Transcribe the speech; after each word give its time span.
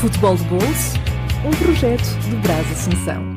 Futebol 0.00 0.36
de 0.36 0.44
Bolso, 0.44 0.94
um 1.44 1.50
projeto 1.64 2.04
do 2.30 2.40
Brás 2.40 2.70
Assunção. 2.70 3.34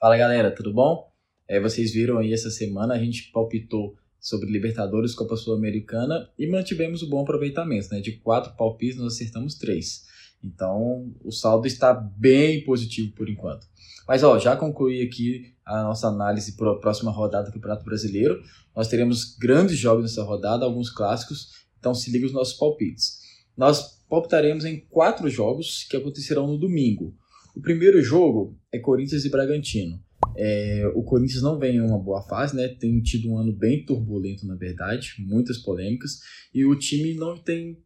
Fala 0.00 0.16
galera, 0.16 0.50
tudo 0.50 0.72
bom? 0.72 1.06
É, 1.46 1.60
vocês 1.60 1.92
viram 1.92 2.16
aí 2.16 2.32
essa 2.32 2.48
semana 2.48 2.94
a 2.94 2.98
gente 2.98 3.30
palpitou 3.30 3.94
sobre 4.18 4.50
Libertadores, 4.50 5.14
Copa 5.14 5.36
Sul-Americana 5.36 6.30
e 6.38 6.46
mantivemos 6.46 7.02
o 7.02 7.10
bom 7.10 7.20
aproveitamento, 7.20 7.88
né? 7.92 8.00
De 8.00 8.12
quatro 8.12 8.54
palpites 8.56 8.96
nós 8.96 9.12
acertamos 9.12 9.56
três. 9.56 10.06
Então 10.42 11.12
o 11.22 11.30
saldo 11.30 11.66
está 11.66 11.92
bem 11.92 12.64
positivo 12.64 13.12
por 13.12 13.28
enquanto. 13.28 13.66
Mas 14.08 14.22
ó, 14.22 14.38
já 14.38 14.56
concluí 14.56 15.02
aqui 15.02 15.51
a 15.64 15.82
nossa 15.82 16.08
análise 16.08 16.56
para 16.56 16.72
a 16.72 16.78
próxima 16.78 17.10
rodada 17.10 17.48
do 17.48 17.52
Campeonato 17.52 17.84
Brasileiro. 17.84 18.40
Nós 18.74 18.88
teremos 18.88 19.36
grandes 19.36 19.78
jogos 19.78 20.02
nessa 20.02 20.22
rodada, 20.22 20.64
alguns 20.64 20.90
clássicos, 20.90 21.48
então 21.78 21.94
se 21.94 22.10
liga 22.10 22.26
os 22.26 22.32
nossos 22.32 22.54
palpites. 22.54 23.20
Nós 23.56 24.02
palpitaremos 24.08 24.64
em 24.64 24.80
quatro 24.90 25.28
jogos 25.28 25.84
que 25.88 25.96
acontecerão 25.96 26.46
no 26.46 26.58
domingo. 26.58 27.14
O 27.54 27.60
primeiro 27.60 28.02
jogo 28.02 28.58
é 28.72 28.78
Corinthians 28.78 29.24
e 29.24 29.30
Bragantino. 29.30 30.00
É, 30.36 30.90
o 30.94 31.02
Corinthians 31.02 31.42
não 31.42 31.58
vem 31.58 31.76
em 31.76 31.80
uma 31.80 31.98
boa 31.98 32.22
fase, 32.22 32.56
né? 32.56 32.68
Tem 32.68 33.00
tido 33.02 33.30
um 33.30 33.38
ano 33.38 33.52
bem 33.52 33.84
turbulento, 33.84 34.46
na 34.46 34.54
verdade, 34.54 35.14
muitas 35.18 35.58
polêmicas, 35.58 36.20
e 36.54 36.64
o 36.64 36.78
time 36.78 37.14
não 37.14 37.36
tem, 37.36 37.76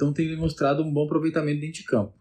não 0.00 0.12
tem 0.12 0.28
demonstrado 0.28 0.82
um 0.82 0.92
bom 0.92 1.04
aproveitamento 1.04 1.60
dentro 1.60 1.80
de 1.80 1.84
campo. 1.84 2.14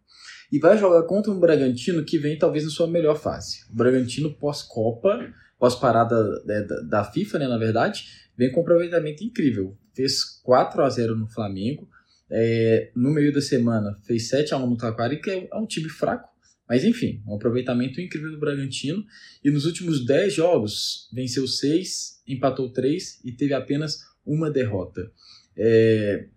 E 0.51 0.59
vai 0.59 0.77
jogar 0.77 1.03
contra 1.03 1.31
um 1.31 1.39
Bragantino 1.39 2.03
que 2.03 2.17
vem 2.17 2.37
talvez 2.37 2.63
na 2.63 2.69
sua 2.69 2.87
melhor 2.87 3.19
fase. 3.19 3.65
O 3.71 3.75
Bragantino 3.75 4.33
pós-Copa, 4.33 5.33
pós-parada 5.57 6.43
né, 6.45 6.61
da, 6.61 6.81
da 6.81 7.03
FIFA, 7.03 7.39
né, 7.39 7.47
na 7.47 7.57
verdade, 7.57 8.05
vem 8.37 8.51
com 8.51 8.59
um 8.59 8.63
aproveitamento 8.63 9.23
incrível. 9.23 9.77
Fez 9.95 10.23
4 10.43 10.83
a 10.83 10.89
0 10.89 11.15
no 11.15 11.27
Flamengo, 11.27 11.87
é, 12.29 12.91
no 12.95 13.11
meio 13.11 13.31
da 13.31 13.41
semana 13.41 13.95
fez 14.03 14.27
7 14.29 14.53
a 14.53 14.57
1 14.57 14.67
no 14.67 14.77
Taquari, 14.77 15.21
que 15.21 15.29
é 15.29 15.55
um 15.55 15.67
time 15.67 15.87
fraco, 15.87 16.29
mas 16.67 16.83
enfim, 16.83 17.21
um 17.27 17.35
aproveitamento 17.35 18.01
incrível 18.01 18.31
do 18.31 18.39
Bragantino. 18.39 19.05
E 19.43 19.51
nos 19.51 19.65
últimos 19.65 20.05
10 20.05 20.33
jogos, 20.33 21.09
venceu 21.13 21.47
6, 21.47 22.23
empatou 22.27 22.71
3 22.71 23.21
e 23.23 23.31
teve 23.31 23.53
apenas 23.53 23.99
uma 24.25 24.49
derrota. 24.49 25.11
É... 25.55 26.27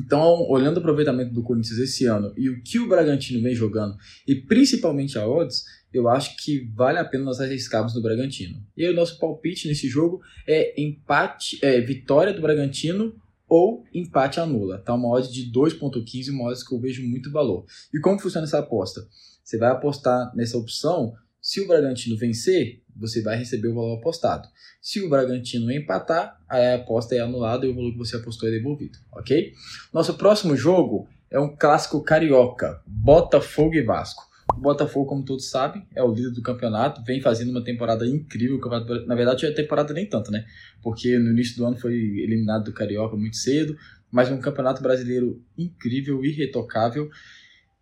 Então, 0.00 0.46
olhando 0.48 0.76
o 0.76 0.80
aproveitamento 0.80 1.34
do 1.34 1.42
Corinthians 1.42 1.78
esse 1.78 2.06
ano 2.06 2.32
e 2.36 2.48
o 2.48 2.62
que 2.62 2.78
o 2.78 2.88
Bragantino 2.88 3.42
vem 3.42 3.54
jogando, 3.54 3.94
e 4.26 4.34
principalmente 4.34 5.18
a 5.18 5.26
odds, 5.26 5.64
eu 5.92 6.08
acho 6.08 6.36
que 6.38 6.70
vale 6.74 6.98
a 6.98 7.04
pena 7.04 7.24
nós 7.24 7.40
arriscarmos 7.40 7.94
no 7.94 8.00
Bragantino. 8.00 8.64
E 8.76 8.88
o 8.88 8.94
nosso 8.94 9.18
palpite 9.18 9.68
nesse 9.68 9.88
jogo 9.88 10.20
é 10.46 10.80
empate, 10.80 11.58
é 11.62 11.80
vitória 11.80 12.32
do 12.32 12.40
Bragantino 12.40 13.14
ou 13.46 13.84
empate 13.92 14.40
anula. 14.40 14.78
Tá 14.78 14.94
uma 14.94 15.10
odd 15.10 15.30
de 15.30 15.52
2.15, 15.52 16.30
uma 16.30 16.50
odd 16.50 16.64
que 16.64 16.74
eu 16.74 16.80
vejo 16.80 17.06
muito 17.06 17.30
valor. 17.30 17.66
E 17.92 18.00
como 18.00 18.18
funciona 18.18 18.46
essa 18.46 18.60
aposta? 18.60 19.06
Você 19.44 19.58
vai 19.58 19.70
apostar 19.70 20.34
nessa 20.34 20.56
opção. 20.56 21.12
Se 21.42 21.60
o 21.60 21.66
Bragantino 21.66 22.16
vencer, 22.16 22.80
você 22.94 23.20
vai 23.20 23.36
receber 23.36 23.66
o 23.66 23.74
valor 23.74 23.98
apostado. 23.98 24.48
Se 24.80 25.00
o 25.00 25.08
Bragantino 25.08 25.72
empatar, 25.72 26.40
a 26.48 26.74
aposta 26.74 27.16
é 27.16 27.18
anulada 27.18 27.66
e 27.66 27.68
o 27.68 27.74
valor 27.74 27.90
que 27.90 27.98
você 27.98 28.14
apostou 28.14 28.48
é 28.48 28.52
devolvido, 28.52 28.96
ok? 29.10 29.52
Nosso 29.92 30.14
próximo 30.14 30.56
jogo 30.56 31.08
é 31.28 31.40
um 31.40 31.56
clássico 31.56 32.00
carioca, 32.00 32.80
Botafogo 32.86 33.74
e 33.74 33.82
Vasco. 33.82 34.22
O 34.56 34.60
Botafogo, 34.60 35.06
como 35.06 35.24
todos 35.24 35.50
sabem, 35.50 35.84
é 35.96 36.02
o 36.02 36.14
líder 36.14 36.30
do 36.30 36.42
campeonato, 36.42 37.02
vem 37.02 37.20
fazendo 37.20 37.50
uma 37.50 37.64
temporada 37.64 38.06
incrível. 38.06 38.60
Na 39.08 39.16
verdade, 39.16 39.44
a 39.44 39.52
temporada 39.52 39.92
nem 39.92 40.06
tanto, 40.06 40.30
né? 40.30 40.44
Porque 40.80 41.18
no 41.18 41.32
início 41.32 41.56
do 41.56 41.66
ano 41.66 41.76
foi 41.76 41.94
eliminado 41.94 42.66
do 42.66 42.72
Carioca 42.72 43.16
muito 43.16 43.36
cedo, 43.36 43.76
mas 44.12 44.30
um 44.30 44.38
campeonato 44.38 44.80
brasileiro 44.80 45.42
incrível, 45.58 46.24
irretocável 46.24 47.10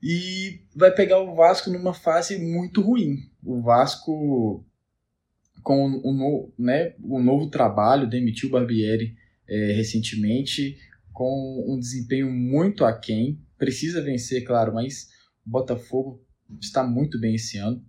e 0.03 0.63
vai 0.75 0.91
pegar 0.91 1.21
o 1.21 1.35
Vasco 1.35 1.71
numa 1.71 1.93
fase 1.93 2.39
muito 2.39 2.81
ruim. 2.81 3.31
O 3.45 3.61
Vasco, 3.61 4.65
com 5.63 6.01
o, 6.03 6.13
no, 6.13 6.53
né, 6.59 6.95
o 7.03 7.21
novo 7.21 7.51
trabalho, 7.51 8.09
demitiu 8.09 8.49
o 8.49 8.53
Barbieri 8.53 9.15
é, 9.49 9.73
recentemente, 9.73 10.79
com 11.13 11.67
um 11.69 11.79
desempenho 11.79 12.31
muito 12.31 12.85
aquém. 12.85 13.39
Precisa 13.59 14.01
vencer, 14.01 14.43
claro, 14.45 14.73
mas 14.73 15.09
o 15.47 15.51
Botafogo 15.51 16.25
está 16.61 16.83
muito 16.83 17.21
bem 17.21 17.35
esse 17.35 17.59
ano. 17.59 17.85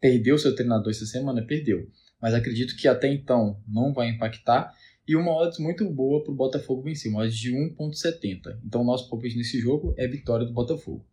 Perdeu 0.00 0.36
seu 0.38 0.54
treinador 0.54 0.90
essa 0.90 1.06
semana? 1.06 1.46
Perdeu. 1.46 1.88
Mas 2.20 2.34
acredito 2.34 2.76
que 2.76 2.88
até 2.88 3.12
então 3.12 3.60
não 3.68 3.92
vai 3.92 4.08
impactar. 4.08 4.74
E 5.08 5.14
uma 5.14 5.32
odds 5.32 5.58
muito 5.58 5.88
boa 5.88 6.22
para 6.22 6.32
o 6.32 6.36
Botafogo 6.36 6.82
vencer, 6.82 7.10
uma 7.10 7.22
odds 7.22 7.36
de 7.36 7.52
1,70. 7.52 8.58
Então, 8.64 8.84
nosso 8.84 9.08
palpite 9.08 9.36
nesse 9.36 9.60
jogo 9.60 9.94
é 9.96 10.08
vitória 10.08 10.44
do 10.44 10.52
Botafogo. 10.52 11.04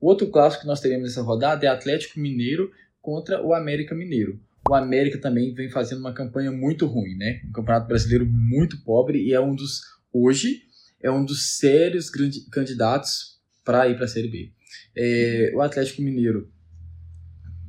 O 0.00 0.08
outro 0.08 0.28
clássico 0.28 0.62
que 0.62 0.66
nós 0.66 0.80
teremos 0.80 1.08
nessa 1.08 1.22
rodada 1.22 1.66
é 1.66 1.68
Atlético 1.68 2.18
Mineiro 2.18 2.70
contra 3.00 3.44
o 3.44 3.52
América 3.52 3.94
Mineiro. 3.94 4.40
O 4.68 4.74
América 4.74 5.18
também 5.18 5.52
vem 5.52 5.68
fazendo 5.68 5.98
uma 5.98 6.14
campanha 6.14 6.52
muito 6.52 6.86
ruim, 6.86 7.16
né? 7.16 7.42
Um 7.48 7.52
campeonato 7.52 7.88
brasileiro 7.88 8.24
muito 8.24 8.82
pobre 8.84 9.20
e 9.20 9.34
é 9.34 9.40
um 9.40 9.54
dos, 9.54 9.82
hoje, 10.12 10.62
é 11.02 11.10
um 11.10 11.24
dos 11.24 11.58
sérios 11.58 12.08
candidatos 12.50 13.40
para 13.64 13.88
ir 13.88 13.96
para 13.96 14.04
a 14.04 14.08
Série 14.08 14.28
B. 14.28 14.52
É, 14.96 15.52
o 15.54 15.60
Atlético 15.60 16.00
Mineiro, 16.00 16.50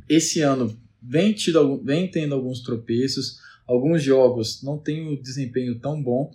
esse 0.07 0.41
ano, 0.41 0.77
vem, 1.01 1.33
tido, 1.33 1.83
vem 1.83 2.09
tendo 2.09 2.35
alguns 2.35 2.61
tropeços, 2.61 3.39
alguns 3.67 4.03
jogos 4.03 4.61
não 4.63 4.77
tem 4.77 5.07
o 5.07 5.21
desempenho 5.21 5.79
tão 5.79 6.01
bom, 6.01 6.31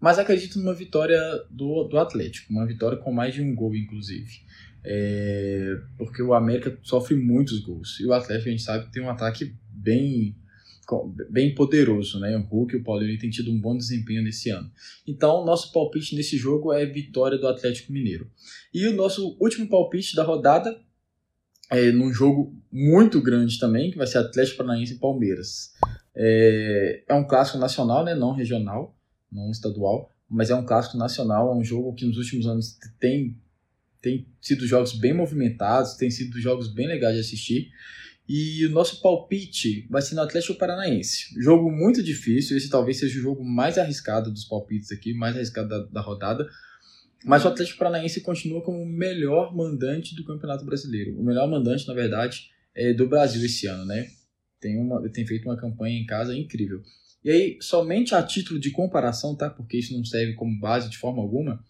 mas 0.00 0.18
acredito 0.18 0.58
numa 0.58 0.74
vitória 0.74 1.20
do, 1.48 1.84
do 1.84 1.98
Atlético, 1.98 2.52
uma 2.52 2.66
vitória 2.66 2.98
com 2.98 3.12
mais 3.12 3.34
de 3.34 3.42
um 3.42 3.54
gol, 3.54 3.74
inclusive. 3.74 4.40
É, 4.84 5.78
porque 5.96 6.20
o 6.20 6.34
América 6.34 6.76
sofre 6.82 7.14
muitos 7.14 7.60
gols. 7.60 8.00
E 8.00 8.06
o 8.06 8.12
Atlético, 8.12 8.48
a 8.48 8.50
gente 8.50 8.62
sabe, 8.64 8.90
tem 8.90 9.02
um 9.02 9.10
ataque 9.10 9.54
bem 9.70 10.34
bem 11.30 11.54
poderoso, 11.54 12.18
né? 12.18 12.36
O 12.36 12.42
Hulk 12.42 12.74
e 12.74 12.78
o 12.78 12.84
Paulinho 12.84 13.18
têm 13.18 13.30
tido 13.30 13.50
um 13.50 13.58
bom 13.58 13.76
desempenho 13.76 14.22
nesse 14.22 14.50
ano. 14.50 14.70
Então, 15.06 15.44
nosso 15.44 15.72
palpite 15.72 16.14
nesse 16.14 16.36
jogo 16.36 16.72
é 16.72 16.84
vitória 16.84 17.38
do 17.38 17.46
Atlético 17.46 17.92
Mineiro. 17.92 18.30
E 18.74 18.86
o 18.86 18.92
nosso 18.92 19.36
último 19.40 19.68
palpite 19.68 20.14
da 20.14 20.22
rodada 20.22 20.78
é 21.70 21.90
num 21.90 22.12
jogo 22.12 22.54
muito 22.70 23.22
grande 23.22 23.58
também, 23.58 23.90
que 23.90 23.96
vai 23.96 24.06
ser 24.06 24.18
Atlético 24.18 24.58
Paranaense 24.58 24.94
e 24.94 24.98
Palmeiras. 24.98 25.72
É, 26.14 27.04
é 27.08 27.14
um 27.14 27.26
clássico 27.26 27.58
nacional, 27.58 28.04
né? 28.04 28.14
Não 28.14 28.32
regional, 28.32 28.96
não 29.30 29.50
estadual, 29.50 30.10
mas 30.28 30.50
é 30.50 30.54
um 30.54 30.64
clássico 30.64 30.96
nacional, 30.96 31.52
é 31.52 31.56
um 31.56 31.64
jogo 31.64 31.94
que 31.94 32.04
nos 32.04 32.16
últimos 32.16 32.46
anos 32.46 32.78
tem 32.98 33.36
tem 34.00 34.26
sido 34.40 34.66
jogos 34.66 34.98
bem 34.98 35.14
movimentados, 35.14 35.94
tem 35.94 36.10
sido 36.10 36.40
jogos 36.40 36.66
bem 36.66 36.88
legais 36.88 37.14
de 37.14 37.20
assistir. 37.20 37.70
E 38.28 38.66
o 38.66 38.70
nosso 38.70 39.00
palpite 39.00 39.86
vai 39.88 40.02
ser 40.02 40.16
no 40.16 40.22
Atlético 40.22 40.58
Paranaense. 40.58 41.40
Jogo 41.40 41.70
muito 41.70 42.02
difícil, 42.02 42.56
esse 42.56 42.68
talvez 42.68 42.98
seja 42.98 43.18
o 43.18 43.22
jogo 43.22 43.44
mais 43.44 43.78
arriscado 43.78 44.32
dos 44.32 44.44
palpites 44.44 44.90
aqui, 44.90 45.14
mais 45.14 45.36
arriscado 45.36 45.68
da, 45.68 45.78
da 45.84 46.00
rodada. 46.00 46.48
Mas 47.24 47.44
o 47.44 47.48
Atlético 47.48 47.78
Paranaense 47.78 48.20
continua 48.20 48.62
como 48.62 48.82
o 48.82 48.86
melhor 48.86 49.54
mandante 49.54 50.16
do 50.16 50.24
Campeonato 50.24 50.64
Brasileiro. 50.64 51.16
O 51.18 51.22
melhor 51.22 51.48
mandante, 51.48 51.86
na 51.86 51.94
verdade, 51.94 52.50
é 52.74 52.92
do 52.92 53.08
Brasil 53.08 53.44
esse 53.44 53.66
ano, 53.66 53.84
né? 53.84 54.08
Tem, 54.62 54.78
uma, 54.78 55.06
tem 55.10 55.26
feito 55.26 55.44
uma 55.44 55.56
campanha 55.56 55.98
em 55.98 56.06
casa 56.06 56.34
incrível. 56.34 56.80
E 57.24 57.30
aí, 57.30 57.58
somente 57.60 58.14
a 58.14 58.22
título 58.22 58.60
de 58.60 58.70
comparação, 58.70 59.36
tá? 59.36 59.50
Porque 59.50 59.76
isso 59.76 59.92
não 59.92 60.04
serve 60.04 60.34
como 60.34 60.58
base 60.58 60.88
de 60.88 60.96
forma 60.96 61.20
alguma. 61.20 61.62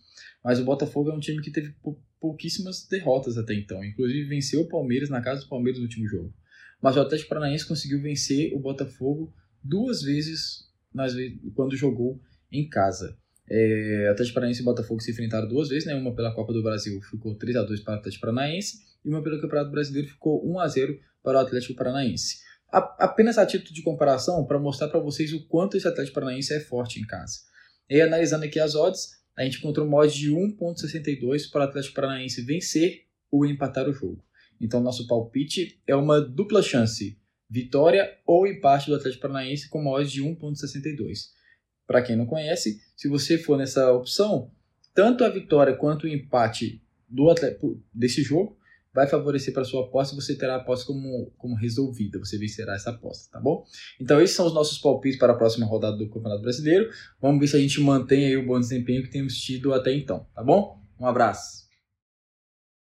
Mas 0.44 0.60
o 0.60 0.64
Botafogo 0.64 1.10
é 1.10 1.14
um 1.14 1.20
time 1.20 1.40
que 1.40 1.50
teve 1.50 1.74
pouquíssimas 2.20 2.86
derrotas 2.86 3.38
até 3.38 3.54
então. 3.54 3.82
Inclusive 3.82 4.28
venceu 4.28 4.60
o 4.60 4.68
Palmeiras 4.68 5.08
na 5.08 5.22
casa 5.22 5.40
do 5.40 5.48
Palmeiras 5.48 5.78
no 5.78 5.86
último 5.86 6.06
jogo. 6.06 6.32
Mas 6.80 6.96
o 6.96 7.00
Atlético 7.00 7.30
Paranaense 7.30 7.66
conseguiu 7.66 8.00
vencer 8.00 8.52
o 8.54 8.58
Botafogo 8.58 9.32
duas 9.62 10.02
vezes 10.02 10.68
nas, 10.92 11.14
quando 11.54 11.76
jogou 11.76 12.20
em 12.50 12.68
casa. 12.68 13.16
É, 13.48 14.08
Atlético 14.10 14.34
Paranaense 14.34 14.60
e 14.60 14.64
Botafogo 14.64 15.00
se 15.00 15.10
enfrentaram 15.10 15.48
duas 15.48 15.68
vezes, 15.68 15.86
né? 15.86 15.94
uma 15.94 16.14
pela 16.14 16.34
Copa 16.34 16.52
do 16.52 16.62
Brasil 16.62 17.00
ficou 17.02 17.34
3 17.34 17.56
a 17.56 17.62
2 17.62 17.80
para 17.80 17.94
o 17.94 17.98
Atlético 17.98 18.20
Paranaense 18.20 18.82
e 19.04 19.08
uma 19.08 19.22
pelo 19.22 19.40
Campeonato 19.40 19.70
Brasileiro 19.70 20.08
ficou 20.08 20.44
1 20.48 20.58
a 20.58 20.68
0 20.68 20.98
para 21.22 21.38
o 21.38 21.40
Atlético 21.40 21.74
Paranaense. 21.74 22.38
A, 22.72 23.04
apenas 23.04 23.36
a 23.36 23.44
título 23.44 23.74
de 23.74 23.82
comparação 23.82 24.46
para 24.46 24.58
mostrar 24.58 24.88
para 24.88 24.98
vocês 24.98 25.32
o 25.34 25.46
quanto 25.46 25.76
esse 25.76 25.86
Atlético 25.86 26.14
Paranaense 26.14 26.54
é 26.54 26.60
forte 26.60 26.98
em 26.98 27.06
casa. 27.06 27.40
E 27.88 28.00
analisando 28.00 28.46
aqui 28.46 28.58
as 28.58 28.74
odds, 28.74 29.10
a 29.36 29.44
gente 29.44 29.58
encontrou 29.58 29.86
uma 29.86 29.98
odd 29.98 30.18
de 30.18 30.30
1.62 30.30 31.50
para 31.50 31.60
o 31.60 31.64
Atlético 31.64 31.94
Paranaense 31.94 32.40
vencer 32.40 33.02
ou 33.30 33.44
empatar 33.44 33.86
o 33.88 33.92
jogo. 33.92 34.24
Então, 34.58 34.80
nosso 34.80 35.06
palpite 35.06 35.82
é 35.86 35.94
uma 35.94 36.18
dupla 36.18 36.62
chance, 36.62 37.18
vitória 37.50 38.16
ou 38.26 38.46
empate 38.46 38.88
do 38.88 38.96
Atlético 38.96 39.22
Paranaense 39.22 39.68
com 39.68 39.80
uma 39.80 39.90
odd 39.90 40.10
de 40.10 40.22
1.62. 40.22 41.30
Para 41.86 42.00
quem 42.00 42.16
não 42.16 42.24
conhece, 42.24 42.80
se 42.96 43.06
você 43.06 43.36
for 43.36 43.58
nessa 43.58 43.92
opção, 43.92 44.50
tanto 44.94 45.24
a 45.24 45.28
vitória 45.28 45.76
quanto 45.76 46.04
o 46.04 46.08
empate 46.08 46.82
do 47.06 47.28
Atlético, 47.28 47.82
desse 47.92 48.22
jogo 48.22 48.56
vai 48.94 49.06
favorecer 49.06 49.52
para 49.54 49.64
sua 49.64 49.84
aposta 49.84 50.14
e 50.14 50.20
você 50.20 50.36
terá 50.36 50.54
a 50.54 50.58
aposta 50.58 50.86
como, 50.86 51.32
como 51.36 51.54
resolvida. 51.54 52.18
Você 52.18 52.38
vencerá 52.38 52.74
essa 52.74 52.90
aposta, 52.90 53.30
tá 53.32 53.40
bom? 53.40 53.64
Então, 54.00 54.20
esses 54.20 54.36
são 54.36 54.46
os 54.46 54.54
nossos 54.54 54.78
palpites 54.78 55.18
para 55.18 55.32
a 55.32 55.36
próxima 55.36 55.66
rodada 55.66 55.96
do 55.96 56.08
Campeonato 56.08 56.42
Brasileiro. 56.42 56.90
Vamos 57.20 57.40
ver 57.40 57.48
se 57.48 57.56
a 57.56 57.60
gente 57.60 57.80
mantém 57.80 58.26
aí 58.26 58.36
o 58.36 58.46
bom 58.46 58.60
desempenho 58.60 59.02
que 59.02 59.10
temos 59.10 59.34
tido 59.34 59.72
até 59.72 59.94
então, 59.94 60.26
tá 60.34 60.42
bom? 60.42 60.80
Um 61.00 61.06
abraço. 61.06 61.71